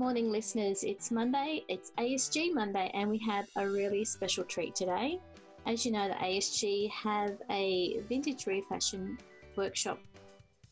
[0.00, 0.82] morning, listeners.
[0.82, 5.20] It's Monday, it's ASG Monday, and we have a really special treat today.
[5.66, 9.18] As you know, the ASG have a vintage refashion
[9.56, 9.98] workshop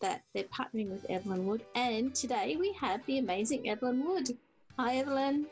[0.00, 4.30] that they're partnering with Evelyn Wood, and today we have the amazing Evelyn Wood.
[4.78, 5.46] Hi, Evelyn.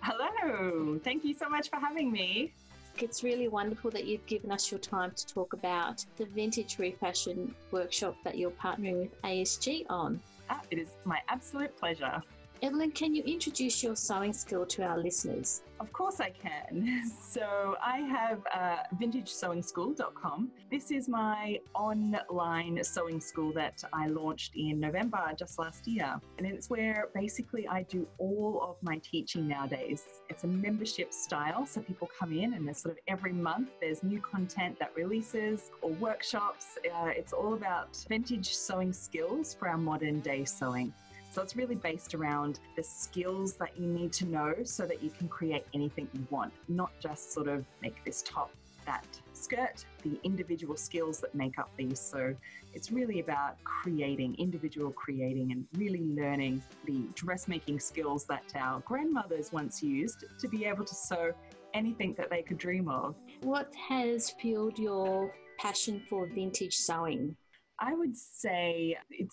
[0.00, 0.98] Hello.
[1.04, 2.54] Thank you so much for having me.
[3.00, 7.54] It's really wonderful that you've given us your time to talk about the vintage refashion
[7.70, 10.18] workshop that you're partnering with ASG on.
[10.48, 12.22] Ah, it is my absolute pleasure.
[12.62, 15.62] Evelyn, can you introduce your sewing skill to our listeners?
[15.80, 17.02] Of course, I can.
[17.30, 20.50] So, I have uh, vintagesewing.school.com.
[20.68, 26.20] This is my online sewing school that I launched in November just last year.
[26.38, 30.02] And it's where basically I do all of my teaching nowadays.
[30.28, 34.02] It's a membership style, so people come in and there's sort of every month there's
[34.02, 36.78] new content that releases or workshops.
[36.84, 40.92] Uh, it's all about vintage sewing skills for our modern day sewing.
[41.30, 45.10] So it's really based around the skills that you need to know so that you
[45.10, 48.50] can create anything you want, not just sort of make this top,
[48.84, 52.00] that skirt, the individual skills that make up these.
[52.00, 52.34] So
[52.74, 59.52] it's really about creating, individual creating, and really learning the dressmaking skills that our grandmothers
[59.52, 61.30] once used to be able to sew
[61.74, 63.14] anything that they could dream of.
[63.42, 67.36] What has fueled your passion for vintage sewing?
[67.78, 69.28] I would say it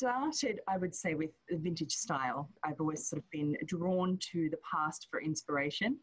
[0.00, 2.48] started, I would say, with vintage style.
[2.64, 5.98] I've always sort of been drawn to the past for inspiration.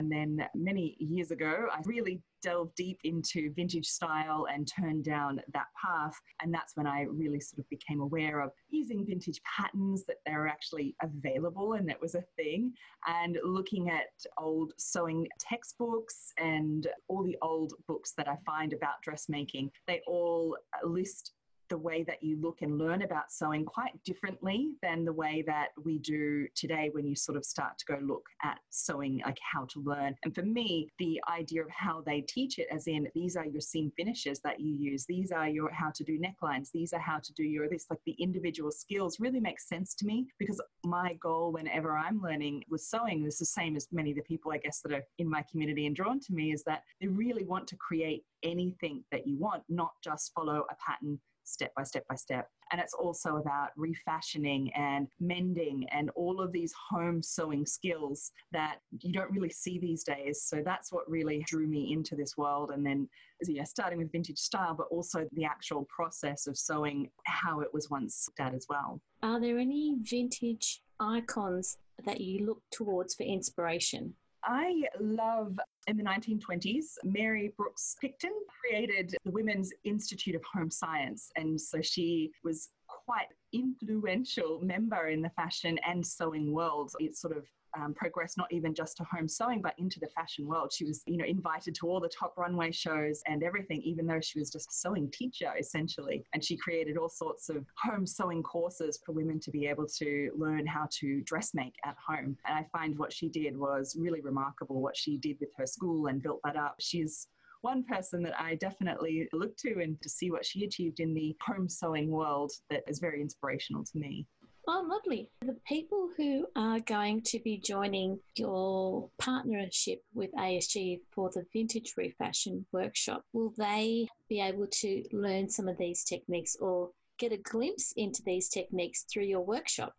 [0.00, 5.42] And then many years ago, I really delved deep into vintage style and turned down
[5.52, 6.14] that path.
[6.40, 10.48] And that's when I really sort of became aware of using vintage patterns, that they're
[10.48, 12.72] actually available and that was a thing.
[13.06, 14.08] And looking at
[14.38, 20.56] old sewing textbooks and all the old books that I find about dressmaking, they all
[20.82, 21.34] list
[21.72, 25.68] the way that you look and learn about sewing quite differently than the way that
[25.82, 29.64] we do today when you sort of start to go look at sewing, like how
[29.64, 30.14] to learn.
[30.22, 33.62] And for me, the idea of how they teach it, as in these are your
[33.62, 37.20] seam finishes that you use, these are your how to do necklines, these are how
[37.24, 41.14] to do your this, like the individual skills really makes sense to me because my
[41.22, 44.58] goal whenever I'm learning with sewing is the same as many of the people I
[44.58, 47.66] guess that are in my community and drawn to me is that they really want
[47.68, 52.14] to create anything that you want, not just follow a pattern step by step by
[52.14, 52.48] step.
[52.70, 58.78] And it's also about refashioning and mending and all of these home sewing skills that
[59.00, 60.42] you don't really see these days.
[60.42, 62.70] So that's what really drew me into this world.
[62.70, 63.08] And then,
[63.46, 67.90] yeah, starting with vintage style, but also the actual process of sewing, how it was
[67.90, 69.00] once done as well.
[69.22, 74.14] Are there any vintage icons that you look towards for inspiration?
[74.44, 81.30] I love in the 1920s, Mary Brooks Picken created the Women's Institute of Home Science.
[81.36, 82.70] And so she was
[83.04, 86.90] quite influential member in the fashion and sewing world.
[86.98, 87.44] It sort of
[87.76, 90.72] um, progressed not even just to home sewing, but into the fashion world.
[90.72, 94.20] She was, you know, invited to all the top runway shows and everything, even though
[94.20, 96.24] she was just a sewing teacher essentially.
[96.34, 100.30] And she created all sorts of home sewing courses for women to be able to
[100.36, 102.36] learn how to dressmake at home.
[102.46, 104.80] And I find what she did was really remarkable.
[104.80, 106.76] What she did with her school and built that up.
[106.78, 107.28] She's
[107.62, 111.36] one person that I definitely look to and to see what she achieved in the
[111.40, 114.26] home sewing world that is very inspirational to me.
[114.68, 115.28] Oh, lovely.
[115.40, 121.94] The people who are going to be joining your partnership with ASG for the Vintage
[121.96, 127.38] Refashion workshop, will they be able to learn some of these techniques or get a
[127.38, 129.94] glimpse into these techniques through your workshop?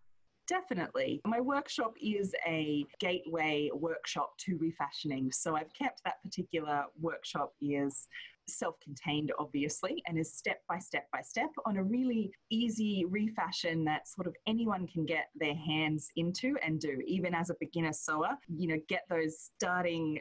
[0.48, 1.22] Definitely.
[1.26, 5.32] My workshop is a gateway workshop to refashioning.
[5.32, 8.08] So I've kept that particular workshop is
[8.48, 13.86] self contained, obviously, and is step by step by step on a really easy refashion
[13.86, 17.94] that sort of anyone can get their hands into and do, even as a beginner
[17.94, 18.32] sewer.
[18.50, 20.20] You know, get those starting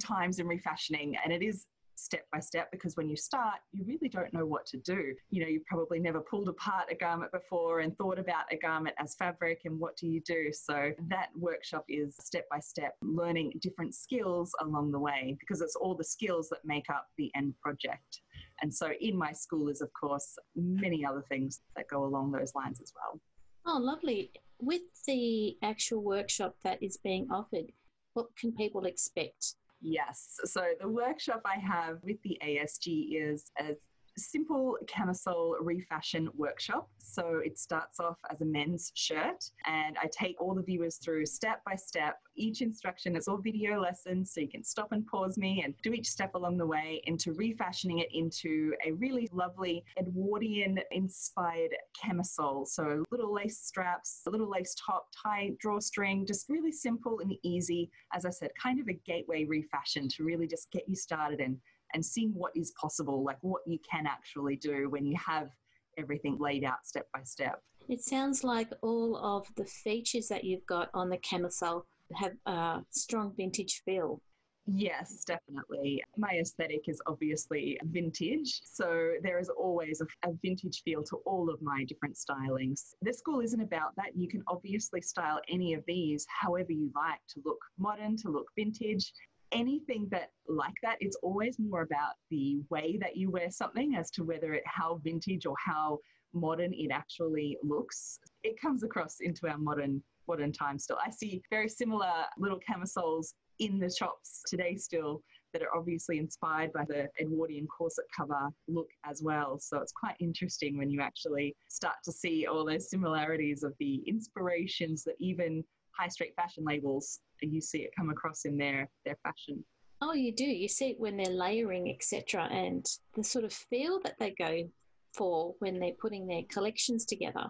[0.00, 1.16] times in refashioning.
[1.22, 4.66] And it is step by step because when you start, you really don't know what
[4.66, 5.14] to do.
[5.30, 8.96] You know, you probably never pulled apart a garment before and thought about a garment
[8.98, 10.52] as fabric and what do you do.
[10.52, 15.76] So that workshop is step by step learning different skills along the way because it's
[15.76, 18.20] all the skills that make up the end project.
[18.62, 22.54] And so in my school is, of course, many other things that go along those
[22.54, 23.20] lines as well.
[23.66, 24.30] Oh, lovely.
[24.60, 27.72] With the actual workshop that is being offered,
[28.14, 29.54] what can people expect?
[29.82, 30.38] Yes.
[30.44, 33.74] So the workshop I have with the ASG is a
[34.16, 36.88] simple camisole refashion workshop.
[36.98, 41.26] So it starts off as a men's shirt, and I take all the viewers through
[41.26, 42.18] step by step.
[42.36, 45.92] Each instruction is all video lessons, so you can stop and pause me and do
[45.92, 52.66] each step along the way into refashioning it into a really lovely Edwardian inspired camisole.
[52.66, 57.90] So little lace straps, a little lace top, tie drawstring, just really simple and easy.
[58.14, 61.58] As I said, kind of a gateway refashion to really just get you started and
[61.94, 65.50] and seeing what is possible, like what you can actually do when you have
[65.98, 67.60] everything laid out step by step.
[67.88, 71.84] It sounds like all of the features that you've got on the camisole
[72.14, 74.20] have a strong vintage feel.
[74.66, 76.02] Yes, definitely.
[76.16, 81.50] My aesthetic is obviously vintage, so there is always a, a, vintage feel to all
[81.50, 82.94] of my different stylings.
[83.02, 84.16] This school isn't about that.
[84.16, 88.46] You can obviously style any of these however you like to look modern, to look
[88.56, 89.12] vintage
[89.52, 94.10] anything that like that, it's always more about the way that you wear something as
[94.12, 95.98] to whether it how vintage or how
[96.34, 98.18] modern it actually looks.
[98.42, 100.98] It comes across into our modern modern time still.
[101.04, 105.22] I see very similar little camisoles in the shops today still
[105.52, 109.58] that are obviously inspired by the Edwardian corset cover look as well.
[109.58, 114.02] So it's quite interesting when you actually start to see all those similarities of the
[114.06, 115.62] inspirations that even
[115.98, 119.64] high street fashion labels you see it come across in their their fashion.
[120.00, 120.44] Oh, you do.
[120.44, 122.84] You see it when they're layering, etc., and
[123.14, 124.68] the sort of feel that they go
[125.14, 127.46] for when they're putting their collections together.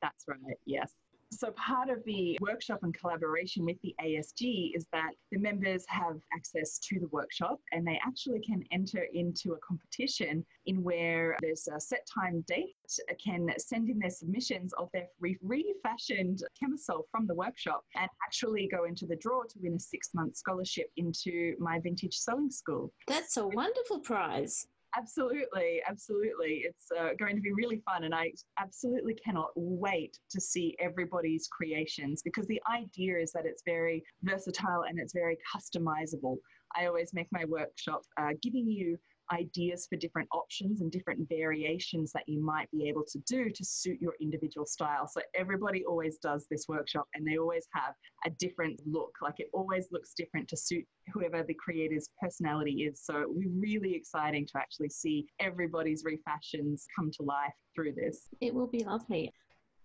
[0.00, 0.38] That's right.
[0.64, 0.92] Yes.
[1.30, 6.16] So, part of the workshop and collaboration with the ASG is that the members have
[6.32, 11.68] access to the workshop and they actually can enter into a competition in where there's
[11.68, 12.76] a set time date,
[13.22, 18.66] can send in their submissions of their re- refashioned camisole from the workshop and actually
[18.66, 22.92] go into the draw to win a six month scholarship into my vintage sewing school.
[23.06, 24.66] That's a wonderful prize.
[24.96, 26.64] Absolutely, absolutely.
[26.64, 31.46] It's uh, going to be really fun, and I absolutely cannot wait to see everybody's
[31.48, 36.36] creations because the idea is that it's very versatile and it's very customizable.
[36.76, 38.98] I always make my workshop uh, giving you
[39.32, 43.64] ideas for different options and different variations that you might be able to do to
[43.64, 45.06] suit your individual style.
[45.06, 47.94] So everybody always does this workshop and they always have
[48.24, 49.12] a different look.
[49.22, 53.02] Like it always looks different to suit whoever the creator's personality is.
[53.04, 58.28] So we're really exciting to actually see everybody's refashions come to life through this.
[58.40, 59.32] It will be lovely.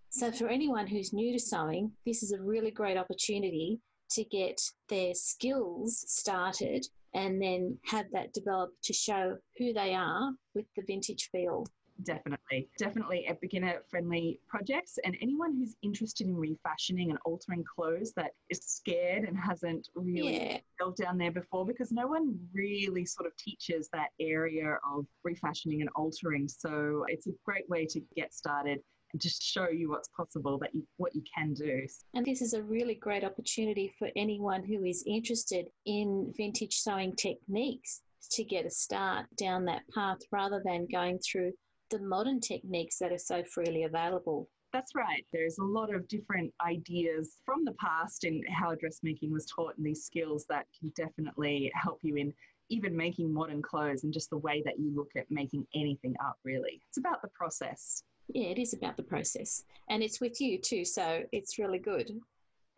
[0.09, 3.79] So for anyone who's new to sewing, this is a really great opportunity
[4.11, 10.31] to get their skills started and then have that develop to show who they are
[10.55, 11.65] with the vintage feel.
[12.01, 14.97] Definitely, definitely a beginner friendly projects.
[15.05, 20.53] And anyone who's interested in refashioning and altering clothes that is scared and hasn't really
[20.53, 20.57] yeah.
[20.79, 25.81] delved down there before, because no one really sort of teaches that area of refashioning
[25.81, 26.47] and altering.
[26.47, 28.79] So it's a great way to get started
[29.17, 31.85] just show you what's possible, that you, what you can do.
[32.13, 37.15] And this is a really great opportunity for anyone who is interested in vintage sewing
[37.15, 38.01] techniques
[38.31, 41.51] to get a start down that path rather than going through
[41.91, 44.49] the modern techniques that are so freely available.
[44.71, 45.23] That's right.
[45.31, 49.85] There's a lot of different ideas from the past in how dressmaking was taught and
[49.85, 52.33] these skills that can definitely help you in
[52.69, 56.37] even making modern clothes and just the way that you look at making anything up,
[56.43, 56.81] really.
[56.87, 59.63] It's about the process yeah, it is about the process.
[59.89, 62.09] And it's with you too, so it's really good.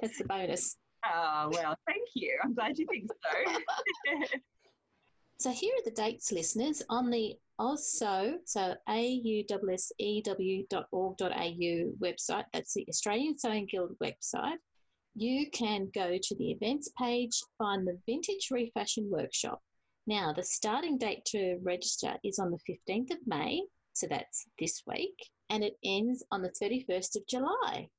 [0.01, 0.77] That's the bonus.
[1.05, 2.37] Oh, well, thank you.
[2.43, 3.59] I'm glad you think so.
[5.39, 10.65] so here are the dates, listeners, on the AUSSEW, so aussEW.org.au
[12.03, 12.45] website.
[12.53, 14.57] That's the Australian Sewing Guild website.
[15.15, 19.61] You can go to the events page, find the Vintage Refashion Workshop.
[20.07, 24.83] Now, the starting date to register is on the 15th of May, so that's this
[24.85, 25.15] week
[25.49, 27.89] and it ends on the 31st of July.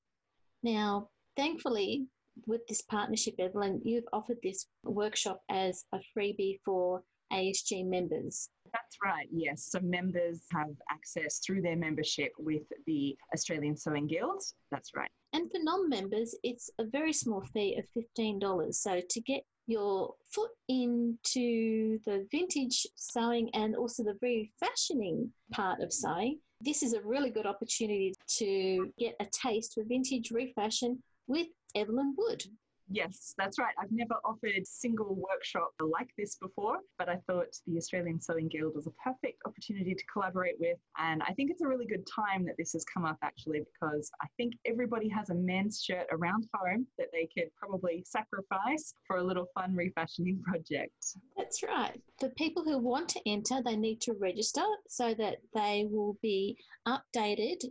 [0.62, 2.06] Now, thankfully,
[2.46, 8.50] with this partnership, Evelyn, you've offered this workshop as a freebie for ASG members.
[8.72, 9.68] That's right, yes.
[9.70, 14.42] So members have access through their membership with the Australian Sewing Guild.
[14.70, 15.10] That's right.
[15.32, 17.84] And for non members, it's a very small fee of
[18.18, 18.74] $15.
[18.74, 25.92] So to get your foot into the vintage sewing and also the refashioning part of
[25.92, 31.48] sewing, this is a really good opportunity to get a taste for vintage refashion with
[31.74, 32.44] Evelyn Wood.
[32.88, 33.74] Yes, that's right.
[33.80, 38.74] I've never offered single workshop like this before, but I thought the Australian Sewing Guild
[38.76, 40.78] was a perfect opportunity to collaborate with.
[40.98, 44.10] And I think it's a really good time that this has come up actually, because
[44.22, 49.16] I think everybody has a men's shirt around home that they could probably sacrifice for
[49.16, 50.92] a little fun refashioning project.
[51.36, 52.00] That's right.
[52.20, 56.56] For people who want to enter, they need to register so that they will be
[56.86, 57.62] updated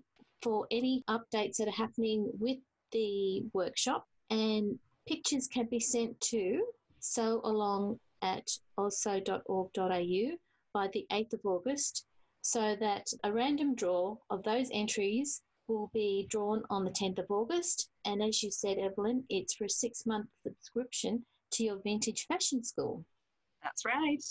[0.41, 2.57] for any updates that are happening with
[2.91, 4.05] the workshop.
[4.29, 6.65] And pictures can be sent to
[6.99, 10.37] so along at aussew.org.au
[10.73, 12.05] by the 8th of August
[12.41, 17.25] so that a random draw of those entries will be drawn on the 10th of
[17.29, 17.89] August.
[18.05, 22.63] And as you said, Evelyn, it's for a six month subscription to your vintage fashion
[22.63, 23.03] school.
[23.63, 24.23] That's right.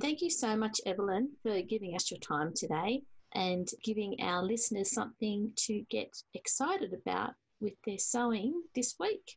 [0.00, 3.02] Thank you so much, Evelyn, for giving us your time today
[3.34, 9.36] and giving our listeners something to get excited about with their sewing this week.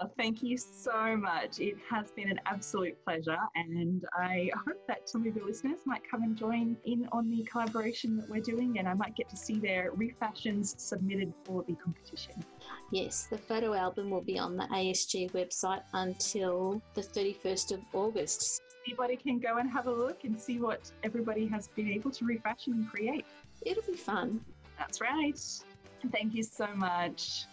[0.00, 1.60] Well, thank you so much.
[1.60, 6.02] It has been an absolute pleasure, and I hope that some of your listeners might
[6.10, 9.36] come and join in on the collaboration that we're doing, and I might get to
[9.36, 12.32] see their refashions submitted for the competition.
[12.90, 18.60] Yes, the photo album will be on the ASG website until the 31st of August.
[18.86, 22.24] Anybody can go and have a look and see what everybody has been able to
[22.24, 23.24] refashion and create.
[23.64, 24.40] It'll be fun.
[24.78, 25.38] That's right.
[26.10, 27.44] Thank you so much.